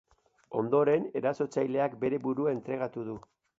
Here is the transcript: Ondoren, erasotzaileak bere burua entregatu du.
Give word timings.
Ondoren, 0.61 1.05
erasotzaileak 1.21 1.99
bere 2.07 2.21
burua 2.27 2.57
entregatu 2.57 3.07
du. 3.13 3.23